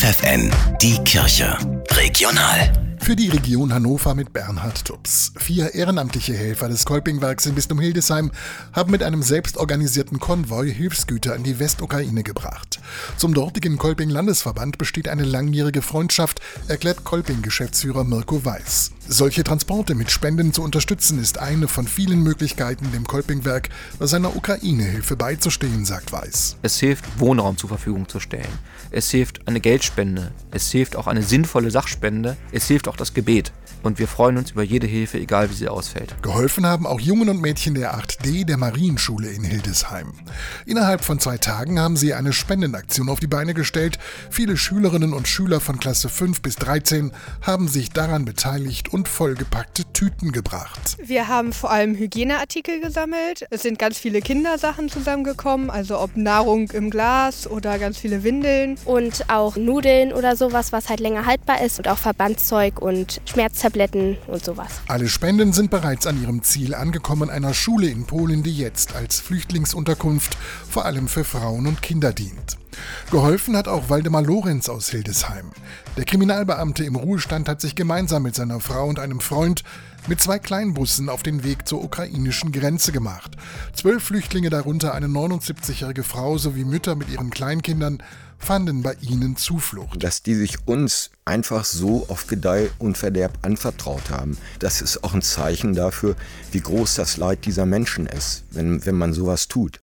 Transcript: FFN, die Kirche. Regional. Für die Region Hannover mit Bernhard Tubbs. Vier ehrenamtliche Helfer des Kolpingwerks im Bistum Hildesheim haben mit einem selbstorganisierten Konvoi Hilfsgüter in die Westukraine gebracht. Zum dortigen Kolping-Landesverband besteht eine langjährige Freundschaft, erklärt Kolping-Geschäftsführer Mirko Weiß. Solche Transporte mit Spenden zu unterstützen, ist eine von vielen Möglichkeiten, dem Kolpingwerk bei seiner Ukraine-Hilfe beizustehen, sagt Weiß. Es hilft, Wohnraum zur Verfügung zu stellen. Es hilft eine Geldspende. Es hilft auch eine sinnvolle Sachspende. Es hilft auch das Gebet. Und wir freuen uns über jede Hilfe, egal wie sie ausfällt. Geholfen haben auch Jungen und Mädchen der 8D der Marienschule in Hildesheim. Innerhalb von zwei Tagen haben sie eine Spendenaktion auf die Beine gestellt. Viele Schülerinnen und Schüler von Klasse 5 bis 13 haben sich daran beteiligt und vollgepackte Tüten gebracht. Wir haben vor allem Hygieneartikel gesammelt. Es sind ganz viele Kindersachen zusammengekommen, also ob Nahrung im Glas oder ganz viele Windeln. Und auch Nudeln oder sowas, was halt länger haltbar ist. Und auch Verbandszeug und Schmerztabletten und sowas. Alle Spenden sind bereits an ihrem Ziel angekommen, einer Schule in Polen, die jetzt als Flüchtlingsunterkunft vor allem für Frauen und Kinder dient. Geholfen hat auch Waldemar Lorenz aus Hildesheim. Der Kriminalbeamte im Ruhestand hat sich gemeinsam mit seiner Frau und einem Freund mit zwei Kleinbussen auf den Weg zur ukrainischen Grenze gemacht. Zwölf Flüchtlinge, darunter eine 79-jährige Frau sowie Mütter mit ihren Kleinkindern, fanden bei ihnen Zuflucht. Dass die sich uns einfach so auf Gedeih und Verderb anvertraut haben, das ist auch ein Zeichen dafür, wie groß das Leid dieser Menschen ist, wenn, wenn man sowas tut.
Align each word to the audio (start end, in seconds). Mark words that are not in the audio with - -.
FFN, 0.00 0.50
die 0.80 0.96
Kirche. 1.04 1.58
Regional. 1.90 2.72
Für 3.00 3.14
die 3.14 3.28
Region 3.28 3.74
Hannover 3.74 4.14
mit 4.14 4.32
Bernhard 4.32 4.82
Tubbs. 4.82 5.34
Vier 5.36 5.74
ehrenamtliche 5.74 6.32
Helfer 6.32 6.70
des 6.70 6.86
Kolpingwerks 6.86 7.44
im 7.44 7.54
Bistum 7.54 7.78
Hildesheim 7.78 8.30
haben 8.72 8.92
mit 8.92 9.02
einem 9.02 9.22
selbstorganisierten 9.22 10.18
Konvoi 10.18 10.72
Hilfsgüter 10.72 11.36
in 11.36 11.42
die 11.42 11.58
Westukraine 11.58 12.22
gebracht. 12.22 12.79
Zum 13.16 13.34
dortigen 13.34 13.78
Kolping-Landesverband 13.78 14.78
besteht 14.78 15.08
eine 15.08 15.24
langjährige 15.24 15.82
Freundschaft, 15.82 16.40
erklärt 16.68 17.04
Kolping-Geschäftsführer 17.04 18.04
Mirko 18.04 18.44
Weiß. 18.44 18.92
Solche 19.08 19.42
Transporte 19.42 19.94
mit 19.94 20.10
Spenden 20.10 20.52
zu 20.52 20.62
unterstützen, 20.62 21.18
ist 21.20 21.38
eine 21.38 21.66
von 21.66 21.88
vielen 21.88 22.22
Möglichkeiten, 22.22 22.92
dem 22.92 23.06
Kolpingwerk 23.06 23.68
bei 23.98 24.06
seiner 24.06 24.36
Ukraine-Hilfe 24.36 25.16
beizustehen, 25.16 25.84
sagt 25.84 26.12
Weiß. 26.12 26.56
Es 26.62 26.78
hilft, 26.78 27.04
Wohnraum 27.18 27.56
zur 27.56 27.68
Verfügung 27.68 28.08
zu 28.08 28.20
stellen. 28.20 28.46
Es 28.92 29.10
hilft 29.10 29.48
eine 29.48 29.60
Geldspende. 29.60 30.30
Es 30.50 30.70
hilft 30.70 30.96
auch 30.96 31.06
eine 31.06 31.22
sinnvolle 31.22 31.70
Sachspende. 31.70 32.36
Es 32.52 32.66
hilft 32.66 32.86
auch 32.86 32.96
das 32.96 33.14
Gebet. 33.14 33.52
Und 33.82 33.98
wir 33.98 34.08
freuen 34.08 34.36
uns 34.36 34.50
über 34.50 34.62
jede 34.62 34.86
Hilfe, 34.86 35.18
egal 35.18 35.50
wie 35.50 35.54
sie 35.54 35.68
ausfällt. 35.68 36.14
Geholfen 36.22 36.66
haben 36.66 36.86
auch 36.86 37.00
Jungen 37.00 37.30
und 37.30 37.40
Mädchen 37.40 37.74
der 37.74 37.98
8D 37.98 38.44
der 38.44 38.58
Marienschule 38.58 39.28
in 39.28 39.42
Hildesheim. 39.42 40.12
Innerhalb 40.66 41.02
von 41.02 41.18
zwei 41.18 41.38
Tagen 41.38 41.80
haben 41.80 41.96
sie 41.96 42.12
eine 42.12 42.32
Spendenaktion 42.32 42.79
auf 43.08 43.20
die 43.20 43.26
Beine 43.26 43.54
gestellt. 43.54 43.98
Viele 44.30 44.56
Schülerinnen 44.56 45.12
und 45.12 45.28
Schüler 45.28 45.60
von 45.60 45.78
Klasse 45.78 46.08
5 46.08 46.42
bis 46.42 46.56
13 46.56 47.12
haben 47.42 47.68
sich 47.68 47.90
daran 47.90 48.24
beteiligt 48.24 48.92
und 48.92 49.08
vollgepackte 49.08 49.84
Tüten 49.92 50.32
gebracht. 50.32 50.96
Wir 51.02 51.28
haben 51.28 51.52
vor 51.52 51.70
allem 51.70 51.94
Hygieneartikel 51.94 52.80
gesammelt. 52.80 53.46
Es 53.50 53.62
sind 53.62 53.78
ganz 53.78 53.98
viele 53.98 54.20
Kindersachen 54.20 54.88
zusammengekommen, 54.88 55.70
also 55.70 55.98
ob 55.98 56.16
Nahrung 56.16 56.70
im 56.70 56.90
Glas 56.90 57.46
oder 57.46 57.78
ganz 57.78 57.98
viele 57.98 58.22
Windeln. 58.22 58.76
Und 58.84 59.28
auch 59.28 59.56
Nudeln 59.56 60.12
oder 60.12 60.36
sowas, 60.36 60.72
was 60.72 60.88
halt 60.88 61.00
länger 61.00 61.26
haltbar 61.26 61.62
ist. 61.62 61.78
Und 61.78 61.88
auch 61.88 61.98
Verbandszeug 61.98 62.80
und 62.80 63.20
Schmerztabletten 63.24 64.16
und 64.26 64.44
sowas. 64.44 64.80
Alle 64.88 65.08
Spenden 65.08 65.52
sind 65.52 65.70
bereits 65.70 66.06
an 66.06 66.20
ihrem 66.20 66.42
Ziel 66.42 66.74
angekommen, 66.74 67.30
einer 67.30 67.54
Schule 67.54 67.88
in 67.88 68.06
Polen, 68.06 68.42
die 68.42 68.56
jetzt 68.56 68.94
als 68.94 69.20
Flüchtlingsunterkunft 69.20 70.36
vor 70.68 70.84
allem 70.84 71.08
für 71.08 71.24
Frauen 71.24 71.66
und 71.66 71.82
Kinder 71.82 72.12
dient. 72.12 72.58
Geholfen 73.10 73.56
hat 73.56 73.68
auch 73.68 73.88
Waldemar 73.88 74.22
Lorenz 74.22 74.68
aus 74.68 74.90
Hildesheim. 74.90 75.50
Der 75.96 76.04
Kriminalbeamte 76.04 76.84
im 76.84 76.96
Ruhestand 76.96 77.48
hat 77.48 77.60
sich 77.60 77.74
gemeinsam 77.74 78.22
mit 78.22 78.34
seiner 78.34 78.60
Frau 78.60 78.86
und 78.86 78.98
einem 78.98 79.20
Freund 79.20 79.64
mit 80.06 80.20
zwei 80.20 80.38
Kleinbussen 80.38 81.08
auf 81.08 81.22
den 81.22 81.44
Weg 81.44 81.68
zur 81.68 81.84
ukrainischen 81.84 82.52
Grenze 82.52 82.92
gemacht. 82.92 83.36
Zwölf 83.74 84.02
Flüchtlinge, 84.04 84.50
darunter 84.50 84.94
eine 84.94 85.06
79-jährige 85.06 86.02
Frau 86.02 86.38
sowie 86.38 86.64
Mütter 86.64 86.94
mit 86.94 87.10
ihren 87.10 87.30
Kleinkindern, 87.30 88.02
fanden 88.40 88.82
bei 88.82 88.94
ihnen 89.02 89.36
Zuflucht. 89.36 90.02
Dass 90.02 90.22
die 90.22 90.34
sich 90.34 90.66
uns 90.66 91.10
einfach 91.24 91.64
so 91.64 92.06
auf 92.08 92.26
Gedeih 92.26 92.70
und 92.78 92.96
Verderb 92.96 93.38
anvertraut 93.42 94.10
haben, 94.10 94.38
das 94.58 94.80
ist 94.80 95.04
auch 95.04 95.14
ein 95.14 95.22
Zeichen 95.22 95.74
dafür, 95.74 96.16
wie 96.50 96.60
groß 96.60 96.94
das 96.94 97.16
Leid 97.18 97.44
dieser 97.44 97.66
Menschen 97.66 98.06
ist, 98.06 98.44
wenn, 98.50 98.84
wenn 98.86 98.96
man 98.96 99.12
sowas 99.12 99.46
tut. 99.48 99.78